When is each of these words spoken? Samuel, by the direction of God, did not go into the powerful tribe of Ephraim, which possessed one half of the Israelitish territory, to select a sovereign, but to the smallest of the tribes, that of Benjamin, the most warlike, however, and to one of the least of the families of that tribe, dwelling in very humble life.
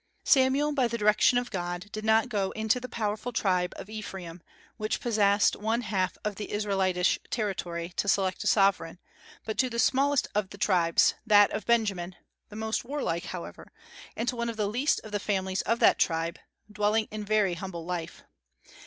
Samuel, 0.23 0.71
by 0.71 0.87
the 0.87 0.97
direction 0.97 1.37
of 1.37 1.51
God, 1.51 1.91
did 1.91 2.03
not 2.03 2.27
go 2.27 2.49
into 2.53 2.79
the 2.79 2.89
powerful 2.89 3.31
tribe 3.31 3.71
of 3.75 3.87
Ephraim, 3.87 4.41
which 4.77 4.99
possessed 4.99 5.55
one 5.55 5.81
half 5.81 6.17
of 6.25 6.37
the 6.37 6.51
Israelitish 6.51 7.19
territory, 7.29 7.89
to 7.97 8.07
select 8.07 8.43
a 8.43 8.47
sovereign, 8.47 8.97
but 9.45 9.59
to 9.59 9.69
the 9.69 9.77
smallest 9.77 10.27
of 10.33 10.49
the 10.49 10.57
tribes, 10.57 11.13
that 11.27 11.51
of 11.51 11.67
Benjamin, 11.67 12.15
the 12.49 12.55
most 12.55 12.83
warlike, 12.83 13.25
however, 13.25 13.71
and 14.15 14.27
to 14.27 14.35
one 14.35 14.49
of 14.49 14.57
the 14.57 14.65
least 14.65 14.99
of 15.03 15.11
the 15.11 15.19
families 15.19 15.61
of 15.61 15.77
that 15.81 15.99
tribe, 15.99 16.39
dwelling 16.71 17.07
in 17.11 17.23
very 17.23 17.53
humble 17.53 17.85
life. 17.85 18.23